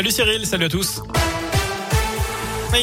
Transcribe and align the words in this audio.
Salut 0.00 0.12
Cyril, 0.12 0.46
salut 0.46 0.66
à 0.66 0.68
tous. 0.68 1.02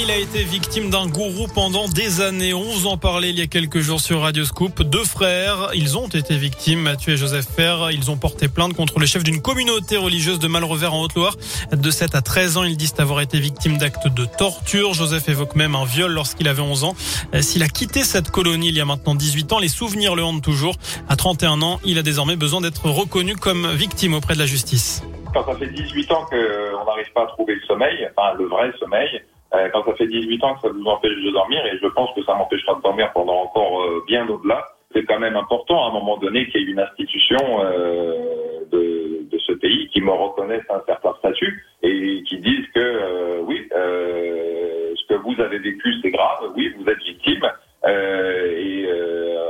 Il 0.02 0.12
a 0.12 0.18
été 0.18 0.44
victime 0.44 0.90
d'un 0.90 1.08
gourou 1.08 1.48
pendant 1.48 1.88
des 1.88 2.20
années. 2.20 2.54
On 2.54 2.62
vous 2.62 2.88
en 2.88 2.98
parlait 2.98 3.30
il 3.30 3.40
y 3.40 3.42
a 3.42 3.48
quelques 3.48 3.80
jours 3.80 4.02
sur 4.02 4.20
Radio 4.20 4.44
Scoop. 4.44 4.84
Deux 4.84 5.06
frères, 5.06 5.70
ils 5.74 5.98
ont 5.98 6.10
été 6.10 6.36
victimes, 6.36 6.82
Mathieu 6.82 7.14
et 7.14 7.18
Joseph 7.18 7.48
Fer. 7.56 7.90
Ils 7.92 8.12
ont 8.12 8.18
porté 8.18 8.50
plainte 8.50 8.74
contre 8.74 9.00
le 9.00 9.06
chef 9.06 9.24
d'une 9.24 9.42
communauté 9.42 9.96
religieuse 9.96 10.40
de 10.40 10.50
Malrevers 10.50 10.94
en 10.94 11.04
Haute-Loire. 11.04 11.38
De 11.72 11.90
7 11.90 12.16
à 12.16 12.22
13 12.22 12.58
ans, 12.58 12.64
ils 12.66 12.76
disent 12.76 12.96
avoir 12.98 13.22
été 13.22 13.40
victimes 13.40 13.78
d'actes 13.78 14.10
de 14.14 14.26
torture. 14.26 14.94
Joseph 14.94 15.30
évoque 15.30 15.56
même 15.56 15.76
un 15.76 15.86
viol 15.86 16.12
lorsqu'il 16.12 16.50
avait 16.50 16.62
11 16.62 16.84
ans. 16.84 16.96
S'il 17.40 17.64
a 17.64 17.70
quitté 17.70 18.04
cette 18.04 18.30
colonie 18.30 18.68
il 18.68 18.76
y 18.76 18.82
a 18.82 18.86
maintenant 18.86 19.16
18 19.16 19.54
ans, 19.54 19.60
les 19.60 19.70
souvenirs 19.70 20.16
le 20.16 20.26
hantent 20.26 20.44
toujours. 20.44 20.76
À 21.08 21.16
31 21.16 21.62
ans, 21.62 21.80
il 21.86 21.98
a 21.98 22.04
désormais 22.04 22.36
besoin 22.36 22.60
d'être 22.60 22.90
reconnu 22.90 23.38
comme 23.38 23.72
victime 23.72 24.16
auprès 24.16 24.34
de 24.34 24.40
la 24.40 24.46
justice. 24.46 25.02
Quand 25.36 25.44
ça 25.44 25.56
fait 25.56 25.68
18 25.68 26.12
ans 26.14 26.26
qu'on 26.30 26.86
n'arrive 26.86 27.12
pas 27.14 27.24
à 27.24 27.26
trouver 27.26 27.56
le 27.56 27.62
sommeil, 27.64 28.08
enfin 28.16 28.38
le 28.38 28.46
vrai 28.46 28.72
sommeil, 28.80 29.22
euh, 29.54 29.68
quand 29.74 29.84
ça 29.84 29.94
fait 29.96 30.08
18 30.08 30.42
ans 30.46 30.56
que 30.56 30.62
ça 30.62 30.70
vous 30.70 30.86
empêche 30.86 31.22
de 31.22 31.30
dormir, 31.30 31.60
et 31.66 31.78
je 31.78 31.88
pense 31.88 32.10
que 32.16 32.24
ça 32.24 32.36
m'empêchera 32.36 32.76
de 32.76 32.82
dormir 32.82 33.12
pendant 33.12 33.42
encore 33.42 33.82
euh, 33.82 34.02
bien 34.08 34.26
au-delà, 34.30 34.66
c'est 34.94 35.04
quand 35.04 35.20
même 35.20 35.36
important 35.36 35.84
à 35.84 35.90
un 35.90 35.92
moment 35.92 36.16
donné 36.16 36.48
qu'il 36.48 36.62
y 36.62 36.64
ait 36.64 36.72
une 36.72 36.80
institution 36.80 37.38
euh, 37.60 38.62
de, 38.72 39.30
de, 39.30 39.38
ce 39.40 39.52
pays 39.52 39.90
qui 39.90 40.00
me 40.00 40.12
reconnaisse 40.12 40.64
un 40.70 40.82
certain 40.88 41.14
statut 41.20 41.66
et 41.84 42.24
qui 42.24 42.38
dise 42.38 42.66
que 42.74 43.42
oui, 43.42 43.68
ce 43.74 45.06
que 45.10 45.16
vous 45.16 45.36
avez 45.42 45.60
vécu 45.60 45.96
c'est 46.02 46.12
grave, 46.12 46.50
oui, 46.56 46.74
vous 46.80 46.90
êtes 46.90 47.04
victime, 47.04 47.46
et 47.86 48.88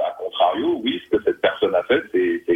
à 0.04 0.12
contrario, 0.18 0.82
oui, 0.84 1.00
ce 1.06 1.16
que 1.16 1.24
cette 1.26 1.42
personne 1.42 1.76
a 1.76 1.84
fait 1.84 2.02
c'est 2.12 2.55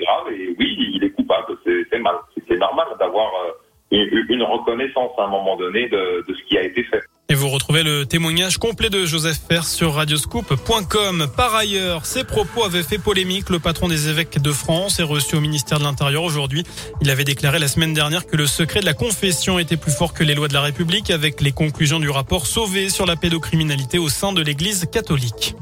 une 4.29 4.43
reconnaissance 4.43 5.11
à 5.17 5.23
un 5.23 5.27
moment 5.27 5.57
donné 5.57 5.89
de, 5.89 6.25
ce 6.27 6.47
qui 6.47 6.57
a 6.57 6.63
été 6.63 6.83
fait. 6.83 7.01
Et 7.31 7.35
vous 7.35 7.49
retrouvez 7.49 7.83
le 7.83 8.05
témoignage 8.05 8.57
complet 8.57 8.89
de 8.89 9.05
Joseph 9.05 9.39
Fer 9.47 9.63
sur 9.63 9.93
radioscoop.com. 9.93 11.27
Par 11.35 11.53
ailleurs, 11.53 12.05
ses 12.05 12.23
propos 12.23 12.63
avaient 12.63 12.81
fait 12.81 12.97
polémique. 12.97 13.49
Le 13.49 13.59
patron 13.59 13.87
des 13.87 14.09
évêques 14.09 14.41
de 14.41 14.51
France 14.51 14.99
est 14.99 15.03
reçu 15.03 15.35
au 15.35 15.39
ministère 15.39 15.77
de 15.77 15.83
l'Intérieur 15.83 16.23
aujourd'hui. 16.23 16.63
Il 17.01 17.09
avait 17.11 17.25
déclaré 17.25 17.59
la 17.59 17.67
semaine 17.67 17.93
dernière 17.93 18.25
que 18.25 18.35
le 18.35 18.47
secret 18.47 18.79
de 18.79 18.85
la 18.85 18.93
confession 18.93 19.59
était 19.59 19.77
plus 19.77 19.91
fort 19.91 20.13
que 20.13 20.23
les 20.23 20.33
lois 20.33 20.47
de 20.47 20.53
la 20.53 20.61
République 20.61 21.11
avec 21.11 21.41
les 21.41 21.51
conclusions 21.51 21.99
du 21.99 22.09
rapport 22.09 22.47
Sauvé 22.47 22.89
sur 22.89 23.05
la 23.05 23.15
pédocriminalité 23.15 23.99
au 23.99 24.09
sein 24.09 24.33
de 24.33 24.41
l'Église 24.41 24.85
catholique. 24.91 25.55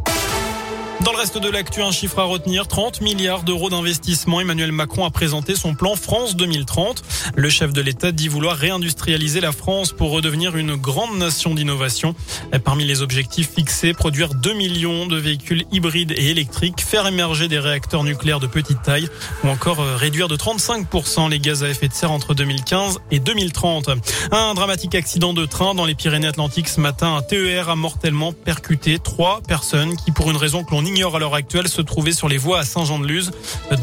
Dans 1.07 1.13
le 1.13 1.19
reste 1.19 1.37
de 1.37 1.49
l'actu, 1.49 1.81
un 1.81 1.91
chiffre 1.91 2.19
à 2.19 2.25
retenir, 2.25 2.67
30 2.67 2.99
milliards 2.99 3.43
d'euros 3.43 3.69
d'investissement. 3.69 4.41
Emmanuel 4.41 4.73
Macron 4.73 5.05
a 5.05 5.09
présenté 5.09 5.55
son 5.55 5.73
plan 5.73 5.95
France 5.95 6.35
2030. 6.35 7.01
Le 7.33 7.49
chef 7.49 7.71
de 7.71 7.79
l'État 7.79 8.11
dit 8.11 8.27
vouloir 8.27 8.57
réindustrialiser 8.57 9.39
la 9.39 9.53
France 9.53 9.93
pour 9.93 10.11
redevenir 10.11 10.57
une 10.57 10.75
grande 10.75 11.17
nation 11.17 11.55
d'innovation. 11.55 12.13
Parmi 12.65 12.83
les 12.83 13.01
objectifs 13.01 13.53
fixés, 13.55 13.93
produire 13.93 14.33
2 14.33 14.51
millions 14.51 15.07
de 15.07 15.15
véhicules 15.15 15.63
hybrides 15.71 16.11
et 16.11 16.29
électriques, 16.29 16.81
faire 16.81 17.07
émerger 17.07 17.47
des 17.47 17.59
réacteurs 17.59 18.03
nucléaires 18.03 18.41
de 18.41 18.47
petite 18.47 18.81
taille 18.81 19.07
ou 19.45 19.47
encore 19.47 19.79
euh, 19.79 19.95
réduire 19.95 20.27
de 20.27 20.35
35% 20.35 21.29
les 21.29 21.39
gaz 21.39 21.63
à 21.63 21.69
effet 21.69 21.87
de 21.87 21.93
serre 21.93 22.11
entre 22.11 22.33
2015 22.33 22.99
et 23.11 23.19
2030. 23.19 23.91
Un 24.33 24.53
dramatique 24.55 24.93
accident 24.93 25.31
de 25.31 25.45
train 25.45 25.73
dans 25.73 25.85
les 25.85 25.95
Pyrénées-Atlantiques 25.95 26.67
ce 26.67 26.81
matin. 26.81 27.15
Un 27.15 27.21
TER 27.21 27.69
a 27.69 27.77
mortellement 27.77 28.33
percuté 28.33 28.99
trois 28.99 29.39
personnes 29.47 29.95
qui, 29.95 30.11
pour 30.11 30.29
une 30.29 30.37
raison 30.37 30.65
que 30.65 30.71
l'on 30.71 30.83
ignore, 30.83 30.96
à 31.05 31.19
l'heure 31.19 31.35
actuelle 31.35 31.67
se 31.67 31.81
trouver 31.81 32.11
sur 32.11 32.27
les 32.27 32.37
voies 32.37 32.59
à 32.59 32.63
Saint-Jean-de-Luz. 32.63 33.31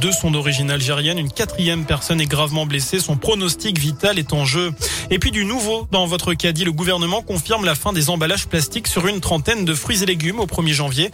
Deux 0.01 0.11
sont 0.11 0.33
d'origine 0.33 0.71
algérienne. 0.71 1.17
Une 1.19 1.31
quatrième 1.31 1.85
personne 1.85 2.21
est 2.21 2.27
gravement 2.27 2.67
blessée. 2.67 2.99
Son 2.99 3.17
pronostic 3.17 3.79
vital 3.79 4.19
est 4.19 4.33
en 4.33 4.45
jeu. 4.45 4.73
Et 5.11 5.19
puis 5.19 5.31
du 5.31 5.45
nouveau 5.45 5.87
dans 5.91 6.07
votre 6.07 6.35
caddie, 6.35 6.65
le 6.65 6.73
gouvernement 6.73 7.23
confirme 7.23 7.65
la 7.65 7.75
fin 7.75 7.93
des 7.93 8.11
emballages 8.11 8.47
plastiques 8.47 8.89
sur 8.89 9.07
une 9.07 9.21
trentaine 9.21 9.65
de 9.65 9.75
fruits 9.75 10.03
et 10.03 10.07
légumes 10.07 10.41
au 10.41 10.47
1er 10.47 10.73
janvier. 10.73 11.11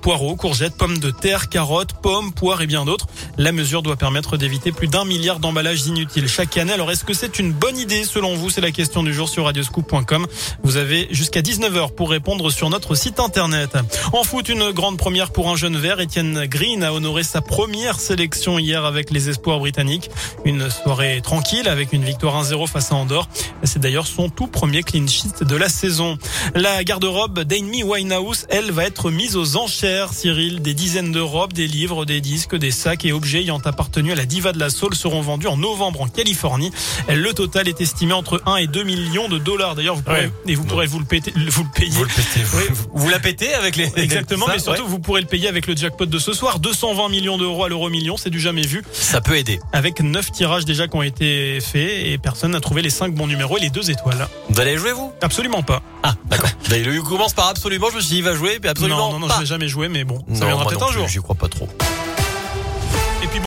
Poireaux, 0.00 0.34
courgettes, 0.36 0.76
pommes 0.76 0.98
de 0.98 1.10
terre, 1.10 1.48
carottes, 1.48 1.92
pommes, 2.02 2.32
poires 2.32 2.62
et 2.62 2.66
bien 2.66 2.84
d'autres. 2.84 3.06
La 3.36 3.52
mesure 3.52 3.82
doit 3.82 3.96
permettre 3.96 4.36
d'éviter 4.36 4.72
plus 4.72 4.88
d'un 4.88 5.04
milliard 5.04 5.38
d'emballages 5.38 5.86
inutiles 5.86 6.28
chaque 6.28 6.56
année. 6.56 6.72
Alors 6.72 6.90
est-ce 6.90 7.04
que 7.04 7.14
c'est 7.14 7.38
une 7.38 7.52
bonne 7.52 7.78
idée 7.78 8.04
selon 8.04 8.34
vous? 8.34 8.50
C'est 8.50 8.60
la 8.60 8.70
question 8.70 9.02
du 9.02 9.12
jour 9.12 9.28
sur 9.28 9.44
radioscoop.com. 9.44 10.26
Vous 10.62 10.76
avez 10.76 11.08
jusqu'à 11.10 11.40
19h 11.40 11.94
pour 11.94 12.10
répondre 12.10 12.50
sur 12.50 12.70
notre 12.70 12.94
site 12.94 13.20
internet. 13.20 13.76
En 14.12 14.24
foot, 14.24 14.48
une 14.48 14.70
grande 14.70 14.96
première 14.96 15.30
pour 15.30 15.50
un 15.50 15.56
jeune 15.56 15.76
vert, 15.76 16.00
Etienne 16.00 16.46
Green 16.46 16.82
a 16.82 16.92
honoré 16.92 17.22
sa 17.22 17.40
première 17.40 18.00
sélection 18.00 18.58
hier 18.58 18.84
avec 18.84 19.10
les 19.10 19.28
espoirs 19.28 19.58
britanniques. 19.58 20.10
Une 20.44 20.70
soirée 20.70 21.20
tranquille 21.22 21.68
avec 21.68 21.92
une 21.92 22.04
victoire 22.04 22.42
1-0 22.42 22.66
face 22.68 22.92
à 22.92 22.96
Andorre. 22.96 23.28
C'est 23.62 23.78
d'ailleurs 23.78 24.06
son 24.06 24.28
tout 24.28 24.46
premier 24.46 24.82
clean 24.82 25.06
sheet 25.06 25.44
de 25.44 25.56
la 25.56 25.68
saison. 25.68 26.18
La 26.54 26.84
garde-robe 26.84 27.40
d'Amy 27.40 27.82
Winehouse, 27.82 28.46
elle, 28.48 28.70
va 28.70 28.84
être 28.84 29.10
mise 29.10 29.36
aux 29.36 29.56
enchères, 29.56 30.12
Cyril. 30.12 30.60
Des 30.62 30.74
dizaines 30.74 31.12
de 31.12 31.20
robes, 31.20 31.52
des 31.52 31.66
livres, 31.66 32.04
des 32.04 32.20
disques, 32.20 32.56
des 32.56 32.70
sacs 32.70 33.04
et 33.04 33.12
objets 33.12 33.40
ayant 33.40 33.58
appartenu 33.64 34.12
à 34.12 34.14
la 34.14 34.26
diva 34.26 34.52
de 34.52 34.58
la 34.58 34.70
soul 34.70 34.94
seront 34.94 35.20
vendus 35.20 35.46
en 35.46 35.56
novembre 35.56 36.02
en 36.02 36.08
Californie. 36.08 36.70
Le 37.08 37.32
total 37.32 37.68
est 37.68 37.80
estimé 37.80 38.12
entre 38.12 38.42
1 38.46 38.56
et 38.56 38.66
2 38.66 38.82
millions 38.84 39.28
de 39.28 39.38
dollars. 39.38 39.74
D'ailleurs, 39.74 39.96
vous 39.96 40.02
pourrez, 40.02 40.30
et 40.46 40.54
vous 40.54 40.64
pourrez 40.64 40.86
vous 40.86 40.98
le, 40.98 41.04
péter, 41.04 41.32
vous 41.48 41.64
le 41.64 41.70
payer. 41.74 41.90
Vous 41.90 42.04
le 42.04 42.08
pétez. 42.08 42.42
Vous, 42.42 42.88
vous 42.94 43.08
la 43.08 43.18
pétez 43.18 43.54
avec 43.54 43.76
les. 43.76 43.90
Exactement, 43.96 44.46
mais 44.48 44.58
surtout, 44.58 44.86
vous 44.86 44.98
pourrez 44.98 45.20
le 45.20 45.26
payer 45.26 45.48
avec 45.48 45.66
le 45.66 45.76
jackpot 45.76 46.06
de 46.06 46.18
ce 46.18 46.32
soir. 46.32 46.58
220 46.58 47.08
millions 47.08 47.38
d'euros 47.38 47.64
à 47.64 47.68
l'euro 47.68 47.88
million, 47.88 48.16
c'est 48.16 48.30
du 48.30 48.40
jamais 48.40 48.66
vu. 48.66 48.82
Ça 48.92 49.20
peut 49.20 49.36
aider. 49.36 49.60
Avec 49.72 50.00
9 50.00 50.32
tirages 50.32 50.64
déjà 50.64 50.88
qui 50.88 50.96
ont 50.96 51.02
été 51.02 51.60
faits 51.60 52.06
et 52.06 52.18
personne 52.18 52.52
n'a 52.52 52.60
trouvé 52.60 52.82
les 52.82 52.90
5 52.90 53.14
bons 53.14 53.23
numéros 53.26 53.56
et 53.58 53.60
les 53.60 53.70
2 53.70 53.90
étoiles. 53.90 54.28
Vous 54.48 54.60
allez 54.60 54.76
jouer 54.76 54.92
vous? 54.92 55.12
Absolument 55.22 55.62
pas. 55.62 55.82
Ah, 56.02 56.14
d'accord. 56.26 56.50
Le 56.70 57.02
commence 57.02 57.32
par 57.34 57.48
absolument, 57.48 57.88
je 57.90 57.96
me 57.96 58.00
suis 58.00 58.10
dit, 58.10 58.18
il 58.18 58.24
va 58.24 58.34
jouer, 58.34 58.58
puis 58.60 58.68
absolument 58.70 59.08
Non, 59.08 59.12
non, 59.12 59.18
non, 59.20 59.28
pas. 59.28 59.34
je 59.36 59.40
vais 59.40 59.46
jamais 59.46 59.68
jouer, 59.68 59.88
mais 59.88 60.04
bon, 60.04 60.24
ça 60.34 60.46
viendra 60.46 60.64
peut-être 60.66 60.88
un 60.88 60.92
jour. 60.92 61.08
J'y 61.08 61.18
crois 61.18 61.34
pas 61.34 61.48
trop. 61.48 61.68